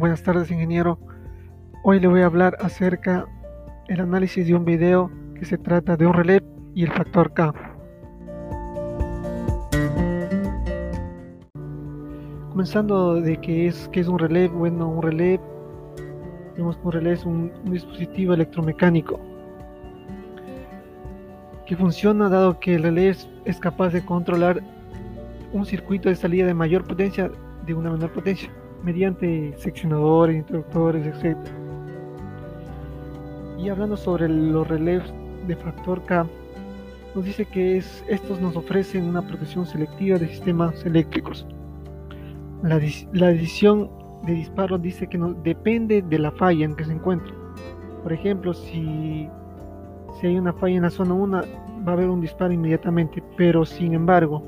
Buenas 0.00 0.22
tardes, 0.22 0.50
ingeniero. 0.50 0.98
Hoy 1.84 2.00
le 2.00 2.08
voy 2.08 2.22
a 2.22 2.24
hablar 2.24 2.56
acerca 2.60 3.26
del 3.86 4.00
análisis 4.00 4.46
de 4.46 4.54
un 4.54 4.64
video 4.64 5.10
que 5.38 5.44
se 5.44 5.58
trata 5.58 5.94
de 5.94 6.06
un 6.06 6.14
relé 6.14 6.42
y 6.74 6.84
el 6.84 6.90
factor 6.90 7.34
K. 7.34 7.52
Comenzando 12.48 13.20
de 13.20 13.36
qué 13.42 13.66
es, 13.66 13.90
qué 13.92 14.00
es 14.00 14.08
un 14.08 14.18
relé, 14.18 14.48
bueno, 14.48 14.88
un 14.88 15.02
relé, 15.02 15.38
vemos 16.56 16.78
un 16.82 16.92
relé 16.92 17.12
es 17.12 17.26
un, 17.26 17.52
un 17.62 17.70
dispositivo 17.70 18.32
electromecánico 18.32 19.20
que 21.66 21.76
funciona 21.76 22.30
dado 22.30 22.58
que 22.58 22.76
el 22.76 22.84
relé 22.84 23.10
es, 23.10 23.28
es 23.44 23.58
capaz 23.58 23.90
de 23.90 24.02
controlar 24.02 24.62
un 25.52 25.66
circuito 25.66 26.08
de 26.08 26.16
salida 26.16 26.46
de 26.46 26.54
mayor 26.54 26.84
potencia 26.84 27.30
de 27.66 27.74
una 27.74 27.90
menor 27.90 28.10
potencia 28.12 28.50
mediante 28.82 29.54
seccionadores, 29.58 30.36
interruptores, 30.36 31.06
etc. 31.06 31.36
Y 33.58 33.68
hablando 33.68 33.96
sobre 33.96 34.28
los 34.28 34.66
relés 34.66 35.02
de 35.46 35.56
factor 35.56 36.02
K, 36.04 36.26
nos 37.14 37.24
dice 37.24 37.44
que 37.44 37.76
es, 37.76 38.04
estos 38.08 38.40
nos 38.40 38.56
ofrecen 38.56 39.04
una 39.04 39.22
protección 39.22 39.66
selectiva 39.66 40.18
de 40.18 40.28
sistemas 40.28 40.84
eléctricos. 40.84 41.46
La, 42.62 42.80
la 43.12 43.28
decisión 43.28 43.90
de 44.26 44.34
disparo 44.34 44.78
dice 44.78 45.06
que 45.06 45.18
no, 45.18 45.32
depende 45.32 46.02
de 46.02 46.18
la 46.18 46.30
falla 46.30 46.64
en 46.64 46.76
que 46.76 46.84
se 46.84 46.92
encuentra. 46.92 47.34
Por 48.02 48.12
ejemplo, 48.12 48.54
si, 48.54 49.28
si 50.20 50.26
hay 50.26 50.38
una 50.38 50.52
falla 50.52 50.76
en 50.76 50.82
la 50.82 50.90
zona 50.90 51.14
1, 51.14 51.42
va 51.86 51.90
a 51.90 51.94
haber 51.94 52.08
un 52.08 52.20
disparo 52.20 52.52
inmediatamente, 52.52 53.22
pero 53.36 53.64
sin 53.64 53.94
embargo, 53.94 54.42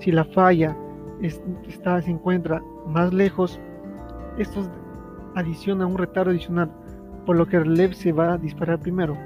si 0.00 0.12
la 0.12 0.24
falla 0.24 0.76
está, 1.22 2.00
se 2.02 2.10
encuentra 2.10 2.62
más 2.90 3.12
lejos, 3.12 3.60
esto 4.38 4.62
adiciona 5.34 5.86
un 5.86 5.96
retardo 5.96 6.30
adicional, 6.30 6.70
por 7.24 7.36
lo 7.36 7.46
que 7.46 7.56
el 7.56 7.64
releve 7.64 7.94
se 7.94 8.12
va 8.12 8.34
a 8.34 8.38
disparar 8.38 8.78
primero. 8.80 9.16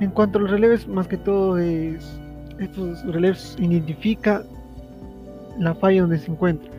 En 0.00 0.10
cuanto 0.10 0.38
a 0.38 0.42
los 0.42 0.50
releves, 0.50 0.86
más 0.86 1.08
que 1.08 1.16
todo 1.16 1.58
es, 1.58 2.20
estos 2.58 3.04
releves 3.04 3.56
identifica 3.58 4.42
la 5.58 5.74
falla 5.74 6.02
donde 6.02 6.18
se 6.18 6.30
encuentra, 6.30 6.70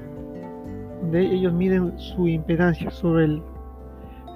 donde 1.01 1.21
ellos 1.21 1.53
miden 1.53 1.97
su 1.99 2.27
impedancia 2.27 2.89
sobre 2.91 3.25
el, 3.25 3.44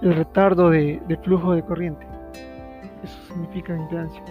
el 0.01 0.15
retardo 0.15 0.69
de, 0.69 1.01
de 1.07 1.17
flujo 1.17 1.53
de 1.53 1.63
corriente. 1.63 2.05
Eso 3.03 3.17
significa 3.27 3.75
impedancia. 3.75 4.23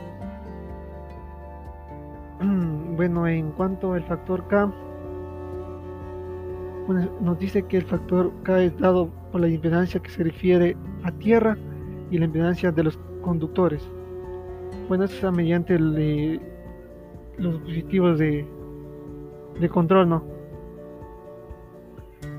Bueno, 2.94 3.26
en 3.26 3.52
cuanto 3.52 3.94
al 3.94 4.04
factor 4.04 4.46
K, 4.48 4.70
nos 6.88 7.38
dice 7.38 7.62
que 7.62 7.78
el 7.78 7.84
factor 7.84 8.32
K 8.42 8.62
es 8.62 8.78
dado 8.78 9.08
por 9.30 9.40
la 9.40 9.48
impedancia 9.48 10.00
que 10.00 10.10
se 10.10 10.24
refiere 10.24 10.76
a 11.04 11.12
tierra 11.12 11.56
y 12.10 12.18
la 12.18 12.24
impedancia 12.24 12.70
de 12.72 12.84
los 12.84 12.98
conductores. 13.22 13.88
Bueno, 14.88 15.04
esto 15.04 15.28
es 15.28 15.34
mediante 15.34 15.76
eh, 15.78 16.40
los 17.38 17.54
dispositivos 17.64 18.18
de, 18.18 18.46
de, 19.60 19.68
control, 19.68 20.08
¿no? 20.08 20.24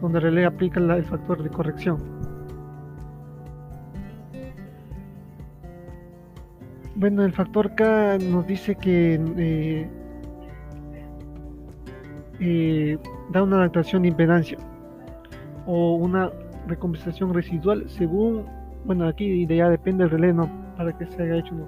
Donde 0.02 0.20
el 0.20 0.24
relé 0.24 0.46
aplica 0.46 0.80
el 0.80 1.04
factor 1.06 1.42
de 1.42 1.50
corrección. 1.50 1.98
Bueno, 6.96 7.24
el 7.24 7.34
factor 7.34 7.74
K 7.76 8.20
nos 8.20 8.46
dice 8.46 8.76
que 8.76 9.20
eh, 9.38 9.90
eh, 12.40 12.98
da 13.32 13.44
una 13.44 13.58
adaptación 13.58 14.04
de 14.04 14.10
impedancia 14.10 14.58
o 15.66 15.96
una 15.96 16.32
recompensación 16.68 17.34
residual 17.34 17.90
según, 17.90 18.46
bueno, 18.86 19.08
aquí 19.08 19.46
ya 19.48 19.70
depende 19.70 20.04
del 20.04 20.12
relé, 20.12 20.34
¿no? 20.34 20.50
Para 20.78 20.98
que 20.98 21.06
se 21.06 21.22
haya 21.22 21.38
hecho, 21.38 21.54
¿no? 21.56 21.66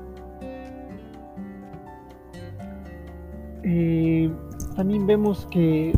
Eh, 3.64 4.30
también 4.76 5.08
vemos 5.08 5.48
que 5.50 5.92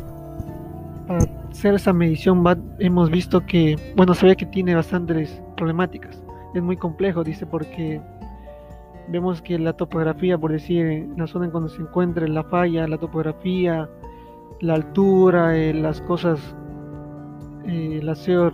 para 1.06 1.25
hacer 1.51 1.75
esa 1.75 1.91
medición 1.91 2.44
hemos 2.79 3.09
visto 3.09 3.45
que, 3.45 3.75
bueno, 3.95 4.13
se 4.13 4.25
ve 4.25 4.35
que 4.35 4.45
tiene 4.45 4.75
bastantes 4.75 5.41
problemáticas. 5.56 6.22
Es 6.53 6.61
muy 6.61 6.77
complejo, 6.77 7.23
dice, 7.23 7.45
porque 7.45 8.01
vemos 9.09 9.41
que 9.41 9.57
la 9.59 9.73
topografía, 9.73 10.38
por 10.38 10.51
decir, 10.51 10.85
en 10.85 11.17
la 11.17 11.27
zona 11.27 11.45
en 11.45 11.51
donde 11.51 11.69
se 11.69 11.81
encuentra 11.81 12.27
la 12.27 12.44
falla, 12.44 12.88
la 12.88 12.97
topografía, 12.97 13.89
la 14.59 14.75
altura, 14.75 15.56
eh, 15.58 15.74
las 15.74 16.02
cosas, 16.02 16.40
eh, 17.66 18.00
el 18.02 18.09
aseo, 18.09 18.52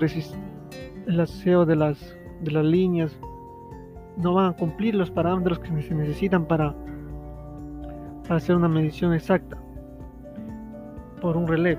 el 1.08 1.20
aseo 1.20 1.66
de, 1.66 1.76
las, 1.76 2.16
de 2.42 2.52
las 2.52 2.66
líneas, 2.66 3.18
no 4.18 4.34
van 4.34 4.52
a 4.52 4.54
cumplir 4.54 4.96
los 4.96 5.10
parámetros 5.10 5.60
que 5.60 5.82
se 5.82 5.96
necesitan 5.96 6.46
para, 6.46 6.76
para 8.24 8.36
hacer 8.36 8.56
una 8.56 8.68
medición 8.68 9.14
exacta 9.14 9.58
por 11.22 11.38
un 11.38 11.48
relé. 11.48 11.78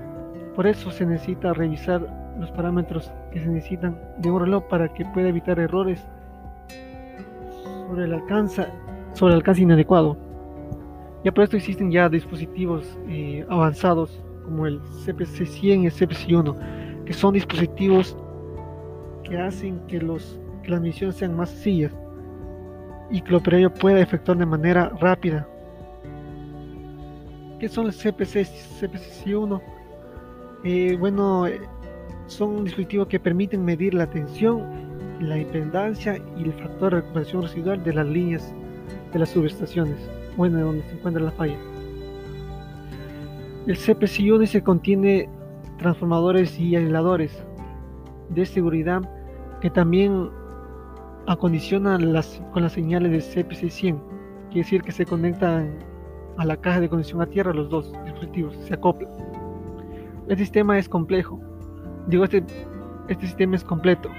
Por 0.55 0.67
eso 0.67 0.89
se 0.89 1.05
necesita 1.05 1.53
revisar 1.53 2.33
los 2.39 2.51
parámetros 2.51 3.11
que 3.31 3.39
se 3.39 3.47
necesitan 3.47 3.97
de 4.17 4.31
un 4.31 4.41
reloj 4.41 4.63
para 4.67 4.93
que 4.93 5.05
pueda 5.05 5.29
evitar 5.29 5.59
errores 5.59 6.05
sobre 7.87 8.05
el 8.05 8.13
alcance, 8.13 8.65
sobre 9.13 9.33
el 9.33 9.39
alcance 9.39 9.61
inadecuado. 9.61 10.17
Ya 11.25 11.33
por 11.33 11.43
esto 11.43 11.57
existen 11.57 11.89
ya 11.91 12.07
dispositivos 12.07 12.99
eh, 13.09 13.43
avanzados 13.49 14.23
como 14.43 14.67
el 14.67 14.79
CPC-100 14.79 15.81
y 15.81 15.85
el 15.87 15.91
CPC-1, 15.91 17.03
que 17.03 17.13
son 17.13 17.33
dispositivos 17.33 18.15
que 19.23 19.35
hacen 19.35 19.79
que, 19.87 19.99
las 19.99 20.81
misiones 20.81 21.15
sean 21.15 21.35
más 21.35 21.49
sencillas 21.49 21.91
y 23.09 23.21
que 23.21 23.31
lo 23.31 23.37
operario 23.37 23.73
pueda 23.73 23.99
efectuar 23.99 24.37
de 24.37 24.45
manera 24.45 24.89
rápida. 25.01 25.47
¿Qué 27.59 27.69
son 27.69 27.87
los 27.87 27.97
CPC, 27.97 28.45
CPC-1? 28.79 29.61
Eh, 30.63 30.95
bueno, 30.99 31.45
son 32.27 32.65
dispositivos 32.65 33.07
que 33.07 33.19
permiten 33.19 33.65
medir 33.65 33.95
la 33.95 34.07
tensión 34.07 34.85
la 35.19 35.39
impedancia 35.39 36.21
y 36.37 36.43
el 36.43 36.53
factor 36.53 36.93
de 36.93 37.01
recuperación 37.01 37.41
residual 37.41 37.83
de 37.83 37.93
las 37.93 38.05
líneas 38.05 38.53
de 39.11 39.19
las 39.19 39.29
subestaciones, 39.29 39.97
bueno, 40.37 40.59
donde 40.59 40.83
se 40.83 40.95
encuentra 40.95 41.23
la 41.23 41.31
falla. 41.31 41.57
El 43.67 43.77
CPCU 43.77 44.37
dice 44.37 44.61
contiene 44.61 45.29
transformadores 45.77 46.59
y 46.59 46.75
aisladores 46.75 47.43
de 48.29 48.45
seguridad 48.45 49.01
que 49.61 49.69
también 49.69 50.29
acondicionan 51.27 52.13
las, 52.13 52.41
con 52.53 52.63
las 52.63 52.73
señales 52.73 53.11
de 53.11 53.43
CPC100, 53.43 53.99
quiere 54.49 54.61
decir 54.61 54.83
que 54.83 54.91
se 54.91 55.05
conectan 55.05 55.79
a 56.37 56.45
la 56.45 56.57
caja 56.57 56.79
de 56.79 56.89
conexión 56.89 57.21
a 57.21 57.25
tierra 57.25 57.53
los 57.53 57.69
dos 57.69 57.91
dispositivos, 58.03 58.55
se 58.57 58.73
acoplan. 58.73 59.11
El 60.27 60.37
sistema 60.37 60.77
es 60.77 60.87
complejo, 60.87 61.39
digo, 62.07 62.23
este, 62.25 62.43
este 63.07 63.25
sistema 63.25 63.55
es 63.55 63.63
completo, 63.63 64.09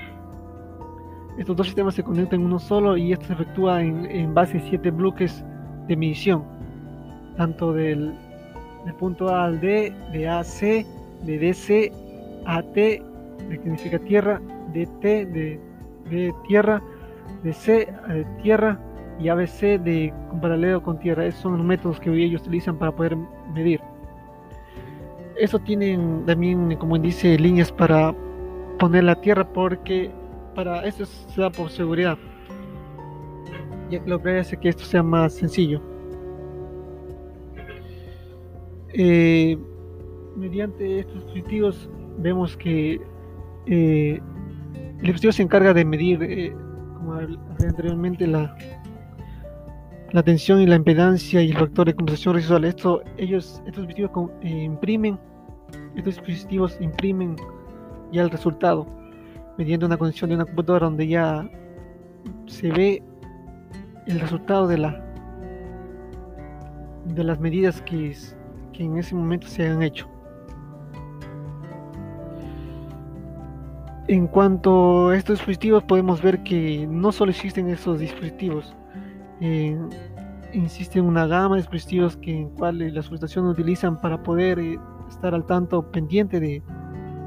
estos 1.39 1.57
dos 1.57 1.67
sistemas 1.67 1.95
se 1.95 2.03
conectan 2.03 2.41
en 2.41 2.47
uno 2.47 2.59
solo 2.59 2.97
y 2.97 3.13
esto 3.13 3.27
se 3.27 3.33
efectúa 3.35 3.83
en, 3.83 4.35
base 4.35 4.59
a 4.59 4.61
siete 4.61 4.91
bloques 4.91 5.45
de 5.87 5.97
medición, 5.97 6.45
tanto 7.37 7.73
del, 7.73 8.15
punto 8.99 9.29
A 9.29 9.45
al 9.45 9.61
D, 9.61 9.93
de 10.13 10.29
A 10.29 10.45
C, 10.45 10.87
de 11.25 11.39
DC 11.39 11.93
a 12.47 12.63
T, 12.63 13.03
de 13.49 13.59
que 13.59 13.63
significa 13.63 13.99
tierra, 13.99 14.41
de 14.73 14.87
T, 15.01 15.27
de, 15.27 15.61
de 16.09 16.35
tierra, 16.47 16.83
de 17.43 17.53
C, 17.53 17.89
de 18.09 18.25
tierra 18.43 18.79
y 19.19 19.29
ABC 19.29 19.81
de 19.81 20.13
con 20.31 20.41
paralelo 20.41 20.83
con 20.83 20.99
tierra. 20.99 21.27
Esos 21.27 21.43
son 21.43 21.57
los 21.59 21.67
métodos 21.67 22.01
que 22.01 22.11
ellos 22.13 22.43
utilizan 22.43 22.77
para 22.77 22.93
poder 22.93 23.17
medir. 23.55 23.81
Eso 25.37 25.59
tienen 25.59 26.25
también, 26.25 26.77
como 26.77 26.99
dice, 26.99 27.39
líneas 27.39 27.71
para 27.71 28.15
poner 28.79 29.05
la 29.05 29.21
tierra 29.21 29.44
porque 29.44 30.11
para 30.56 30.87
eso 30.87 31.05
se 31.05 31.41
da 31.41 31.50
por 31.50 31.69
seguridad, 31.69 32.17
que 33.91 34.00
lo 34.06 34.20
que 34.20 34.38
hace 34.38 34.56
que 34.56 34.70
esto 34.70 34.85
sea 34.85 35.03
más 35.03 35.35
sencillo. 35.35 35.82
Eh, 38.94 39.58
mediante 40.35 41.00
estos 41.00 41.17
dispositivos 41.17 41.91
vemos 42.19 42.56
que 42.56 42.99
eh, 43.67 44.20
el 44.73 45.03
dispositivo 45.03 45.32
se 45.32 45.43
encarga 45.43 45.75
de 45.75 45.85
medir, 45.85 46.23
eh, 46.23 46.56
como 46.97 47.12
hablé 47.12 47.37
anteriormente, 47.69 48.26
la, 48.26 48.56
la 50.12 50.23
tensión 50.23 50.62
y 50.62 50.67
la 50.67 50.76
impedancia 50.76 51.43
y 51.43 51.50
el 51.50 51.58
factor 51.58 51.87
de 51.87 51.94
compensación 51.94 52.35
residual. 52.35 52.64
Esto, 52.64 53.03
ellos, 53.19 53.62
estos 53.67 53.87
dispositivos 53.87 54.31
imprimen, 54.43 55.19
estos 55.97 56.17
dispositivos 56.17 56.79
imprimen 56.81 57.37
ya 58.11 58.23
el 58.23 58.31
resultado 58.31 58.87
mediante 59.58 59.87
una 59.87 59.97
conexión 59.97 60.31
de 60.31 60.37
una 60.37 60.44
computadora 60.44 60.87
donde 60.87 61.06
ya 61.06 61.49
se 62.47 62.70
ve 62.70 63.03
el 64.06 64.20
resultado 64.20 64.67
de 64.67 64.79
la 64.79 65.06
de 67.14 67.25
las 67.25 67.38
medidas 67.38 67.81
que, 67.82 68.14
en 68.75 68.99
ese 68.99 69.14
momento 69.14 69.47
se 69.47 69.67
han 69.67 69.82
hecho. 69.82 70.08
En 74.08 74.26
cuanto 74.26 75.08
a 75.08 75.17
estos 75.17 75.38
dispositivos, 75.38 75.82
podemos 75.85 76.23
ver 76.23 76.43
que 76.43 76.87
no 76.87 77.11
solo 77.11 77.31
existen 77.31 77.69
esos 77.69 77.99
dispositivos, 77.99 78.75
eh, 79.41 79.76
existe 80.53 81.00
una 81.00 81.26
gama 81.26 81.56
de 81.56 81.62
dispositivos 81.62 82.17
que 82.17 82.38
en 82.41 82.50
cuales 82.50 82.93
las 82.93 83.06
organizaciones 83.06 83.53
utilizan 83.53 84.00
para 84.00 84.23
poder 84.23 84.58
eh, 84.58 84.79
estar 85.08 85.35
al 85.35 85.44
tanto 85.44 85.91
pendiente 85.91 86.38
de, 86.38 86.62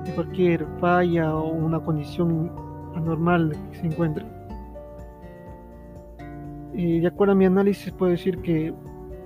de, 0.04 0.14
cualquier 0.14 0.66
falla 0.80 1.36
o 1.36 1.50
una 1.50 1.80
condición 1.80 2.52
anormal 2.96 3.56
que 3.72 3.78
se 3.78 3.88
encuentre. 3.88 4.26
Eh, 6.74 7.02
de 7.02 7.08
acuerdo 7.08 7.34
a 7.34 7.36
mi 7.36 7.46
análisis 7.46 7.92
puedo 7.92 8.12
decir 8.12 8.42
que 8.42 8.74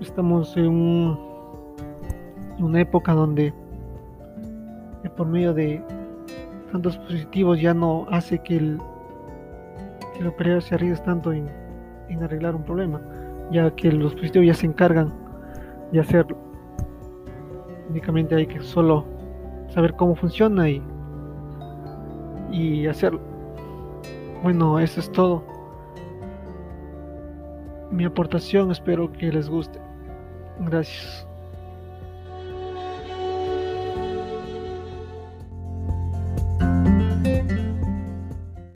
estamos 0.01 0.55
en, 0.57 0.67
un, 0.67 1.19
una 2.59 2.81
época 2.81 3.13
donde 3.13 3.53
por 5.15 5.27
medio 5.27 5.53
de 5.53 5.81
tantos 6.71 6.97
dispositivos 6.97 7.61
ya 7.61 7.73
no 7.73 8.05
hace 8.09 8.39
que 8.39 8.57
el, 8.57 8.79
que 10.13 10.19
el 10.19 10.27
operador 10.27 10.61
se 10.61 10.75
arriesgue 10.75 11.03
tanto 11.05 11.31
en, 11.31 11.47
en, 12.09 12.23
arreglar 12.23 12.55
un 12.55 12.63
problema, 12.63 13.01
ya 13.51 13.69
que 13.75 13.91
los 13.91 14.11
dispositivos 14.11 14.47
ya 14.47 14.53
se 14.53 14.65
encargan 14.65 15.13
de 15.91 15.99
hacerlo. 15.99 16.37
Únicamente 17.89 18.35
hay 18.35 18.47
que 18.47 18.61
solo 18.61 19.05
saber 19.73 19.93
cómo 19.95 20.15
funciona 20.15 20.69
y, 20.69 20.81
y 22.51 22.87
hacerlo. 22.87 23.21
Bueno, 24.43 24.79
eso 24.79 24.99
es 24.99 25.11
todo. 25.11 25.43
Mi 27.91 28.05
aportación 28.05 28.71
espero 28.71 29.11
que 29.11 29.31
les 29.31 29.49
guste. 29.49 29.79
Gracias. 30.59 31.27